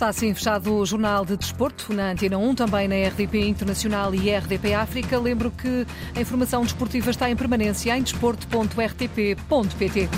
Está 0.00 0.08
assim 0.08 0.32
fechado 0.32 0.76
o 0.76 0.86
Jornal 0.86 1.26
de 1.26 1.36
Desporto 1.36 1.92
na 1.92 2.12
Antena 2.12 2.38
1, 2.38 2.54
também 2.54 2.88
na 2.88 2.94
RDP 3.06 3.46
Internacional 3.46 4.14
e 4.14 4.34
RDP 4.34 4.72
África. 4.72 5.18
Lembro 5.18 5.50
que 5.50 5.86
a 6.16 6.20
informação 6.22 6.62
desportiva 6.62 7.10
está 7.10 7.28
em 7.28 7.36
permanência 7.36 7.94
em 7.94 8.02
desporto.rtp.pt. 8.02 10.08